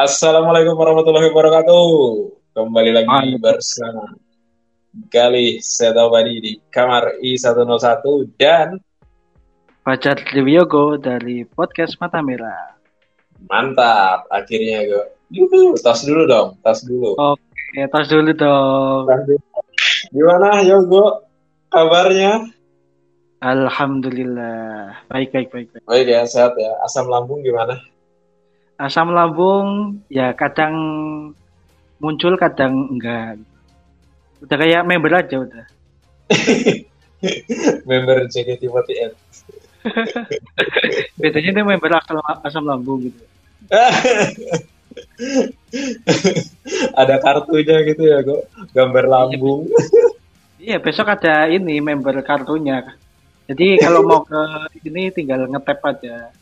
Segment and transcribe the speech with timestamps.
[0.00, 1.84] Assalamualaikum warahmatullahi wabarakatuh.
[2.56, 4.08] Kembali lagi bersama
[5.12, 8.00] Galih Setobadi di kamar I101
[8.40, 8.80] dan
[9.84, 12.80] Fajar Triwiyogo dari podcast Mata Merah.
[13.44, 15.04] mantap akhirnya gue.
[15.36, 17.20] Yuhu, tas dulu dong, tas dulu.
[17.20, 19.04] Oke, tos dulu dong.
[19.04, 19.44] Tas dulu.
[20.16, 21.28] Gimana Yogo
[21.68, 22.48] kabarnya?
[23.44, 25.04] Alhamdulillah.
[25.12, 25.84] Baik, baik, baik, baik.
[25.84, 26.72] Baik ya, sehat ya.
[26.88, 27.76] Asam lambung gimana?
[28.80, 30.72] Asam lambung ya kadang
[32.00, 33.36] muncul, kadang enggak.
[34.40, 35.66] Udah kayak member aja udah.
[37.84, 39.12] Member JKT48.
[41.20, 43.20] Bedanya tuh member kalau asam lambung gitu.
[46.96, 48.48] Ada kartunya gitu ya, kok.
[48.72, 49.68] Gambar lambung.
[50.60, 52.96] Iya, besok ada ini member kartunya.
[53.48, 54.40] Jadi kalau mau ke
[54.88, 56.32] ini tinggal ngetap aja.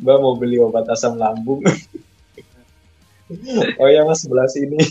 [0.00, 1.62] Mbak mau beli obat asam lambung.
[3.80, 4.78] oh ya mas sebelah sini.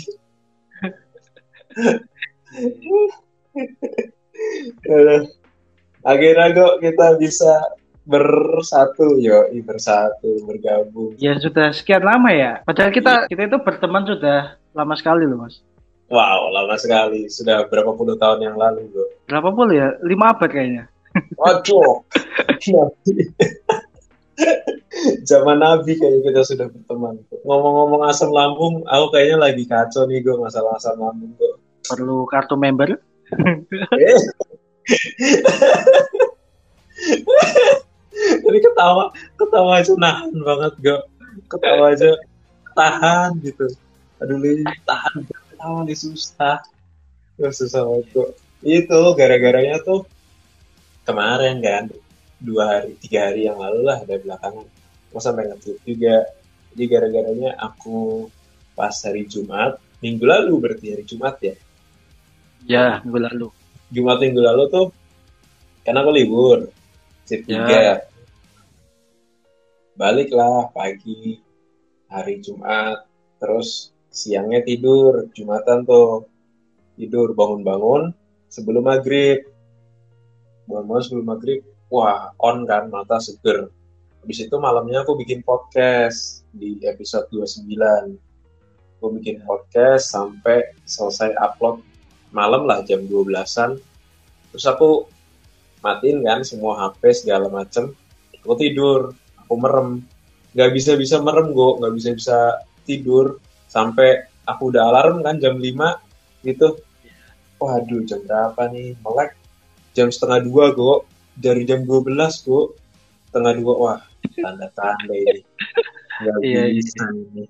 [6.00, 7.60] Akhirnya kok kita bisa
[8.08, 11.14] bersatu yo, bersatu bergabung.
[11.20, 12.64] Ya sudah sekian lama ya.
[12.64, 15.62] Padahal kita kita itu berteman sudah lama sekali loh mas.
[16.10, 17.30] Wow, lama sekali.
[17.30, 19.06] Sudah berapa puluh tahun yang lalu, bro.
[19.30, 19.94] Berapa puluh ya?
[20.02, 20.90] Lima abad kayaknya.
[21.38, 22.02] Waduh.
[25.24, 27.22] Zaman Nabi kayaknya kita sudah berteman.
[27.46, 31.54] Ngomong-ngomong asam lambung, aku kayaknya lagi kacau nih gue masalah asam lambung gue.
[31.86, 33.00] Perlu kartu member?
[38.20, 41.00] Jadi ketawa, ketawa aja nahan banget gue.
[41.48, 42.12] Ketawa aja
[42.74, 43.70] tahan gitu.
[44.20, 46.60] Aduh, ini tahan ketawa nih susah.
[47.40, 48.36] Gak susah banget.
[48.60, 50.04] Itu gara-garanya tuh
[51.08, 51.88] kemarin kan
[52.40, 54.66] dua hari tiga hari yang lalu lah dari belakangan
[55.12, 56.26] mau sampai nge juga.
[56.74, 58.30] Jadi gara-garanya aku
[58.78, 61.56] pas hari Jumat minggu lalu berarti hari Jumat ya?
[62.64, 63.48] Ya, minggu lalu.
[63.92, 64.88] Jumat minggu lalu tuh
[65.84, 66.60] karena aku libur
[67.30, 67.38] Ya.
[67.46, 67.82] tiga
[69.94, 71.38] baliklah pagi
[72.10, 73.06] hari Jumat
[73.38, 76.26] terus siangnya tidur Jumatan tuh.
[77.00, 78.12] Tidur bangun-bangun
[78.52, 79.48] sebelum maghrib.
[80.68, 83.70] Bangun sebelum maghrib wah on kan mata seger.
[84.22, 87.66] Habis itu malamnya aku bikin podcast di episode 29
[89.00, 91.80] aku bikin podcast sampai selesai upload
[92.36, 93.80] malam lah jam 12an
[94.52, 95.08] terus aku
[95.80, 97.96] matiin kan semua HP segala macem.
[98.44, 100.04] Aku tidur aku merem.
[100.52, 102.38] Nggak bisa bisa merem gue nggak bisa bisa
[102.84, 103.40] tidur.
[103.72, 106.76] Sampai aku udah alarm kan jam 5 gitu.
[107.62, 109.00] Waduh jam berapa nih?
[109.00, 109.32] Melek.
[109.96, 110.96] Jam setengah dua gue
[111.40, 112.64] dari jam 12 gue
[113.30, 113.74] setengah dua.
[113.80, 114.00] Wah
[114.36, 115.42] tanda-tanda ini.
[116.20, 116.76] Nggak Iya, iya.
[116.76, 117.44] bisa ini.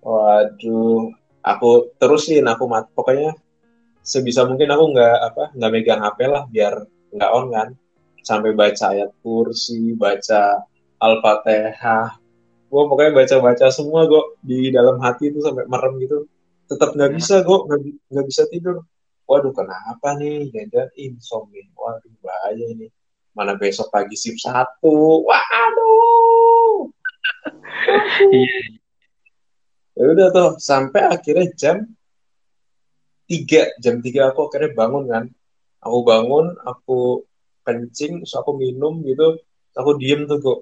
[0.00, 1.10] Waduh.
[1.44, 3.36] Aku terusin aku mat pokoknya
[4.00, 6.74] sebisa mungkin aku nggak apa nggak megang HP lah biar
[7.10, 7.68] nggak on kan.
[8.20, 10.64] Sampai baca ayat kursi baca
[10.98, 12.16] al-fatihah.
[12.68, 16.24] Gue pokoknya baca-baca semua gue di dalam hati itu sampai merem gitu.
[16.64, 17.16] Tetap nggak Ya.
[17.20, 18.76] bisa gue nggak bi- nggak bisa tidur.
[19.24, 20.48] Waduh kenapa nih?
[20.48, 21.64] Jangan insomnia.
[21.76, 22.88] Waduh bahaya ini
[23.34, 25.26] mana besok pagi shift satu.
[25.26, 26.88] Waduh.
[28.32, 28.60] Iya.
[29.94, 31.76] ya udah tuh sampai akhirnya jam
[33.30, 35.24] tiga jam tiga aku akhirnya bangun kan.
[35.84, 37.28] Aku bangun aku
[37.66, 39.36] kencing terus aku minum gitu.
[39.74, 40.60] Aku diem tuh kok.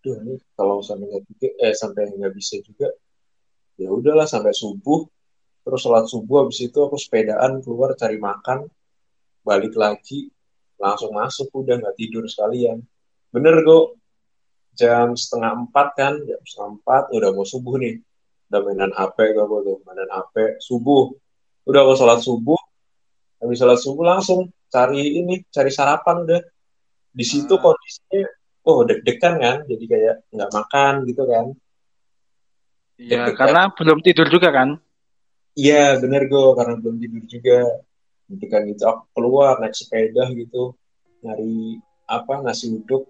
[0.00, 2.88] Duh, ini kalau sampai nggak juga eh sampai nggak bisa juga
[3.78, 5.06] ya udahlah sampai subuh.
[5.60, 8.64] Terus sholat subuh habis itu aku sepedaan keluar cari makan
[9.44, 10.32] balik lagi
[10.80, 12.80] langsung masuk udah nggak tidur sekalian.
[13.28, 14.00] Bener kok
[14.74, 16.14] jam setengah empat kan?
[16.24, 17.02] Jam setengah empat.
[17.12, 18.00] Udah mau subuh nih.
[18.48, 19.78] Udah mainan HP gue tuh.
[19.84, 21.12] Mainan HP subuh.
[21.68, 22.58] Udah aku sholat subuh.
[23.44, 26.40] Habis sholat subuh langsung cari ini cari sarapan udah.
[27.12, 27.60] Di situ Ah.
[27.60, 28.24] kondisinya
[28.64, 29.56] oh deg-degan kan?
[29.68, 31.46] Jadi kayak nggak makan gitu kan?
[33.00, 34.80] Ya, karena belum tidur juga kan?
[35.58, 37.58] iya bener gue karena belum tidur juga
[38.30, 38.82] gitu kan gitu.
[38.86, 40.74] Aku keluar naik sepeda gitu.
[41.26, 43.04] Nyari apa nasi uduk.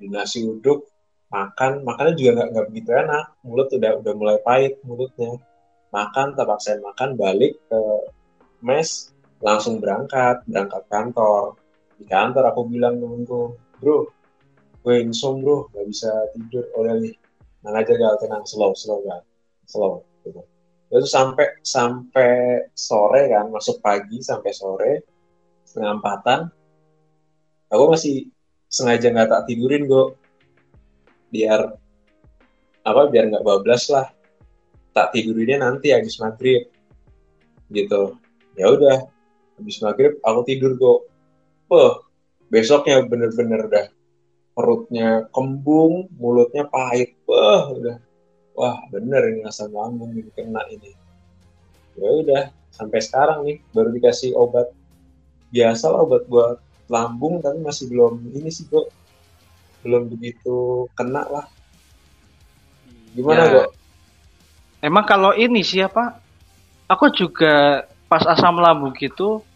[0.00, 0.88] Di nasi uduk
[1.28, 1.84] makan.
[1.84, 3.24] Makannya juga nggak nggak begitu enak.
[3.44, 5.36] Mulut udah udah mulai pahit mulutnya.
[5.92, 7.80] Makan tak paksain makan balik ke
[8.64, 9.12] mes.
[9.44, 11.60] Langsung berangkat berangkat kantor.
[12.00, 14.08] Di kantor aku bilang temenku bro
[14.82, 15.68] gue insom bro.
[15.70, 16.64] Nggak bisa tidur.
[16.80, 17.14] Udah nih
[17.68, 18.14] aja gal.
[18.16, 18.44] Tenang.
[18.48, 19.20] Slow slow gal.
[19.68, 20.42] Slow gitu.
[20.92, 22.32] Terus sampai sampai
[22.76, 24.92] sore kan masuk pagi sampai sore
[25.64, 26.40] setengah empatan.
[27.72, 28.28] Aku masih
[28.68, 30.12] sengaja nggak tak tidurin gue
[31.32, 31.80] biar
[32.84, 34.12] apa biar nggak bablas lah.
[34.92, 36.68] Tak tidurinnya nanti habis maghrib
[37.72, 38.20] gitu.
[38.52, 39.08] Ya udah
[39.56, 41.08] habis maghrib aku tidur kok
[41.72, 42.04] Wah,
[42.52, 43.86] besoknya bener-bener udah
[44.52, 47.16] perutnya kembung mulutnya pahit.
[47.24, 47.96] Wah udah
[48.56, 50.92] wah bener ini asam lambung ini kena ini.
[51.96, 54.72] Ya udah sampai sekarang nih baru dikasih obat.
[55.52, 56.56] Biasa lah obat buat
[56.88, 58.88] lambung tapi masih belum ini sih kok
[59.84, 61.46] belum begitu kena lah.
[63.12, 63.52] Gimana Ya.
[63.52, 63.70] kok
[64.82, 66.18] Emang kalau ini siapa?
[66.90, 69.46] Aku juga pas asam lambung gitu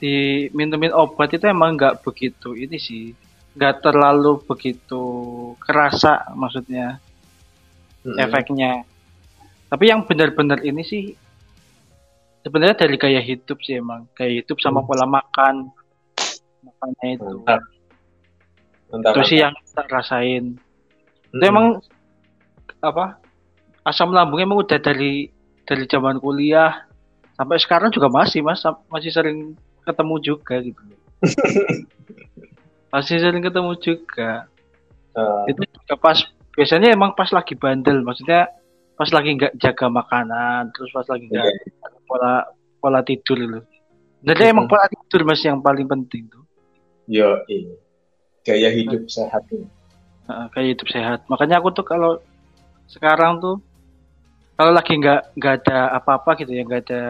[0.00, 3.14] diminumin obat itu emang nggak begitu ini sih,
[3.54, 5.04] nggak terlalu begitu
[5.62, 6.98] kerasa maksudnya
[8.02, 8.18] Mm-mm.
[8.18, 8.82] efeknya.
[9.70, 11.14] Tapi yang benar-benar ini sih
[12.42, 14.88] sebenarnya dari gaya hidup sih emang gaya hidup sama Hmm.
[14.90, 15.70] pola makan
[16.62, 17.24] makanya itu.
[17.42, 17.62] mantap
[18.90, 20.44] mantap Itu sih yang kita rasain.
[21.30, 21.50] Itu Mm-mm.
[21.50, 21.66] emang
[22.82, 23.22] apa
[23.86, 25.30] asam lambungnya emang udah dari
[25.62, 26.82] dari zaman kuliah
[27.38, 29.54] sampai sekarang juga masih mas masih sering
[29.86, 30.82] ketemu juga gitu
[32.92, 34.46] masih sering ketemu juga
[35.12, 36.16] Eh, itu juga pas
[36.52, 38.48] biasanya emang pas lagi bandel maksudnya
[38.96, 41.88] pas lagi nggak jaga makanan terus pas lagi nggak iya.
[42.04, 42.44] pola
[42.78, 43.64] pola tidur loh
[44.22, 44.72] jadi emang Mm-mm.
[44.72, 46.44] pola tidur mas yang paling penting tuh
[47.08, 47.74] yo ini
[48.42, 49.66] gaya hidup sehat ini.
[50.26, 52.20] Heeh, kayak hidup sehat makanya aku tuh kalau
[52.86, 53.58] sekarang tuh
[54.54, 57.02] kalau lagi nggak nggak ada apa-apa gitu ya nggak ada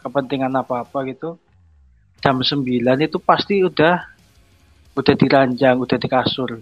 [0.00, 1.36] kepentingan apa-apa gitu
[2.20, 2.64] jam 9
[3.00, 4.04] itu pasti udah
[4.96, 6.60] udah diranjang udah di kasur.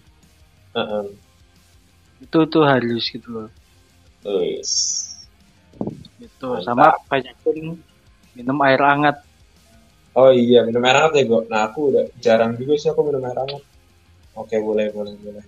[2.19, 3.49] Itu tuh harus gitu loh.
[4.27, 5.07] Wis.
[6.19, 6.59] gitu.
[6.59, 6.67] Mantap.
[6.67, 7.79] sama banyakin
[8.35, 9.17] minum air hangat.
[10.19, 13.23] Oh iya minum air hangat ya kok nah aku udah jarang juga sih aku minum
[13.23, 13.63] air hangat.
[14.35, 15.45] Oke boleh boleh boleh.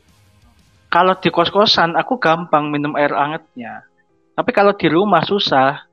[0.90, 3.86] Kalau di kos-kosan aku gampang minum air hangatnya.
[4.34, 5.86] Tapi kalau di rumah susah.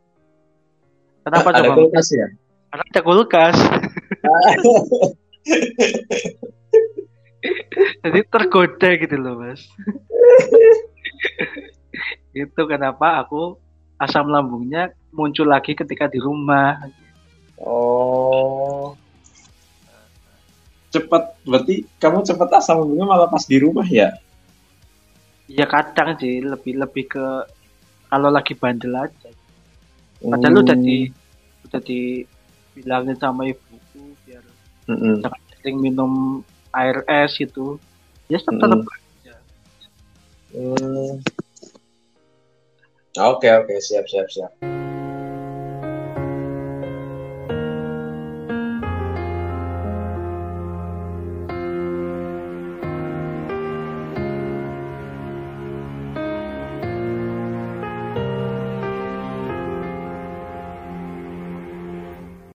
[1.25, 1.75] Kenapa ada coba?
[1.83, 2.27] kulkas ya?
[2.71, 3.57] Karena ada kulkas.
[8.03, 9.61] Jadi tergoda gitu loh mas
[12.45, 13.57] itu kenapa aku
[13.97, 16.77] asam lambungnya muncul lagi ketika di rumah
[17.57, 18.93] Oh.
[20.93, 24.13] Cepat, berarti kamu cepat asam lambungnya malah pas di rumah ya?
[25.47, 27.25] ya kadang sih lebih lebih ke
[28.11, 29.31] kalau lagi bandel aja
[30.19, 31.07] padahal udah di
[31.67, 34.43] udah dibilangin sama ibuku biar
[34.91, 35.23] Mm-mm.
[35.23, 36.43] jangan sering minum
[36.75, 37.79] air es itu
[38.27, 39.06] ya tetap Mm-mm.
[40.53, 41.19] Aja Hmm.
[43.17, 44.86] Oke oke siap siap siap.